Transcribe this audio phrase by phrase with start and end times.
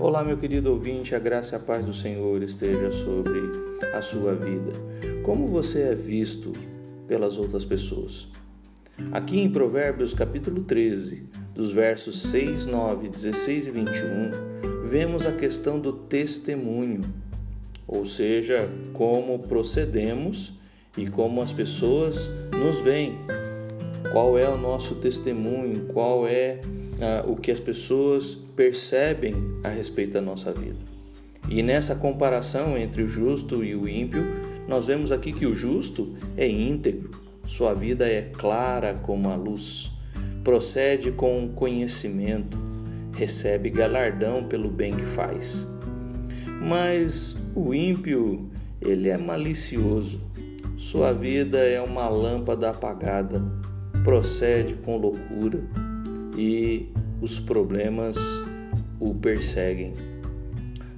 [0.00, 3.40] Olá, meu querido ouvinte, a graça e a paz do Senhor esteja sobre
[3.94, 4.72] a sua vida.
[5.22, 6.52] Como você é visto
[7.06, 8.26] pelas outras pessoas?
[9.12, 15.78] Aqui em Provérbios, capítulo 13, dos versos 6, 9, 16 e 21, vemos a questão
[15.78, 17.02] do testemunho,
[17.86, 20.54] ou seja, como procedemos
[20.98, 23.16] e como as pessoas nos veem.
[24.10, 25.86] Qual é o nosso testemunho?
[25.86, 26.60] Qual é
[27.04, 30.78] ah, o que as pessoas percebem a respeito da nossa vida?
[31.50, 34.24] E nessa comparação entre o justo e o ímpio,
[34.66, 37.10] nós vemos aqui que o justo é íntegro,
[37.46, 39.90] sua vida é clara como a luz,
[40.42, 42.58] procede com conhecimento,
[43.14, 45.66] recebe galardão pelo bem que faz.
[46.66, 48.48] Mas o ímpio,
[48.80, 50.22] ele é malicioso,
[50.78, 53.42] sua vida é uma lâmpada apagada,
[54.02, 55.83] procede com loucura
[56.36, 56.88] e
[57.20, 58.16] os problemas
[59.00, 59.92] o perseguem.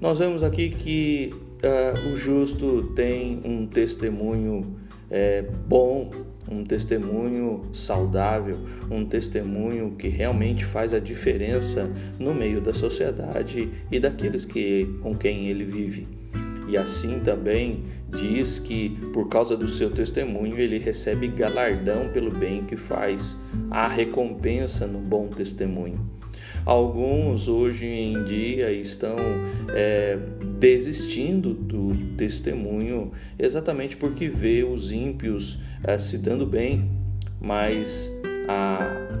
[0.00, 4.76] Nós vemos aqui que uh, o justo tem um testemunho
[5.10, 6.10] é, bom,
[6.50, 8.58] um testemunho saudável,
[8.90, 15.14] um testemunho que realmente faz a diferença no meio da sociedade e daqueles que, com
[15.14, 16.21] quem ele vive.
[16.68, 22.64] E assim também diz que por causa do seu testemunho ele recebe galardão pelo bem
[22.64, 23.36] que faz,
[23.70, 26.00] há recompensa no bom testemunho.
[26.64, 29.16] Alguns hoje em dia estão
[29.70, 30.16] é,
[30.60, 36.88] desistindo do testemunho exatamente porque vê os ímpios é, se dando bem,
[37.40, 38.12] mas
[38.48, 39.11] a,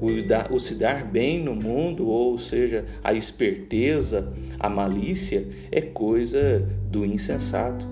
[0.00, 6.66] o, o se dar bem no mundo, ou seja, a esperteza, a malícia, é coisa
[6.90, 7.86] do insensato.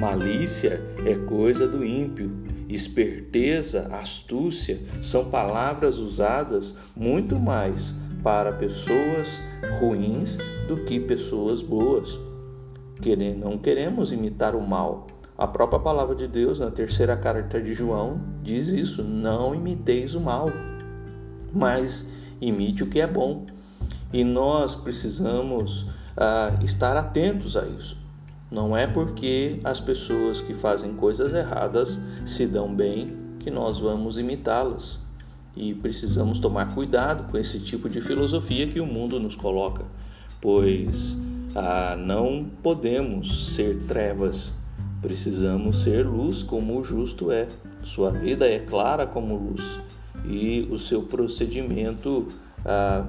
[0.00, 2.30] Malícia é coisa do ímpio.
[2.68, 9.40] Esperteza, astúcia são palavras usadas muito mais para pessoas
[9.78, 10.36] ruins
[10.68, 12.18] do que pessoas boas.
[13.38, 15.06] Não queremos imitar o mal.
[15.36, 20.20] A própria palavra de Deus, na terceira carta de João, diz isso: não imiteis o
[20.20, 20.50] mal,
[21.52, 22.06] mas
[22.40, 23.44] imite o que é bom.
[24.12, 25.86] E nós precisamos
[26.16, 27.96] ah, estar atentos a isso.
[28.50, 33.06] Não é porque as pessoas que fazem coisas erradas se dão bem
[33.38, 35.00] que nós vamos imitá-las.
[35.54, 39.84] E precisamos tomar cuidado com esse tipo de filosofia que o mundo nos coloca,
[40.40, 41.16] pois
[41.54, 44.52] ah, não podemos ser trevas,
[45.02, 47.48] precisamos ser luz como o justo é.
[47.82, 49.80] Sua vida é clara como luz
[50.24, 52.26] e o seu procedimento
[52.64, 53.06] ah,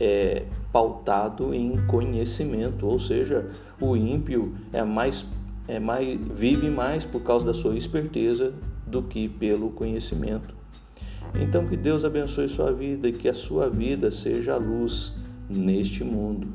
[0.00, 3.50] é pautado em conhecimento, ou seja,
[3.80, 5.26] o ímpio é mais,
[5.68, 8.54] é mais, vive mais por causa da sua esperteza
[8.86, 10.54] do que pelo conhecimento.
[11.34, 15.14] Então que Deus abençoe sua vida e que a sua vida seja a luz
[15.48, 16.48] neste mundo.